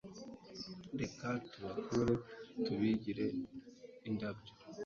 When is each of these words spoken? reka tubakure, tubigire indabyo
reka 1.01 1.27
tubakure, 1.49 2.13
tubigire 2.63 3.25
indabyo 4.07 4.53